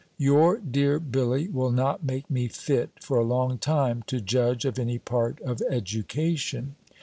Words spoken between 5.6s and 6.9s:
education.